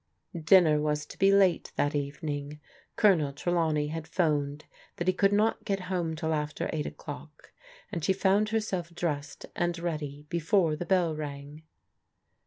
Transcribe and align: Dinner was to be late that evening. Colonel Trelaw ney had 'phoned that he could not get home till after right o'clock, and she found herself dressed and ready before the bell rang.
Dinner 0.35 0.81
was 0.81 1.05
to 1.05 1.17
be 1.19 1.31
late 1.31 1.73
that 1.75 1.93
evening. 1.93 2.59
Colonel 2.95 3.31
Trelaw 3.31 3.71
ney 3.71 3.89
had 3.89 4.07
'phoned 4.07 4.65
that 4.95 5.07
he 5.07 5.13
could 5.13 5.31
not 5.31 5.63
get 5.63 5.81
home 5.91 6.15
till 6.15 6.33
after 6.33 6.67
right 6.73 6.87
o'clock, 6.87 7.51
and 7.91 8.03
she 8.03 8.11
found 8.11 8.49
herself 8.49 8.89
dressed 8.95 9.45
and 9.55 9.77
ready 9.77 10.25
before 10.27 10.75
the 10.75 10.87
bell 10.87 11.15
rang. 11.15 11.61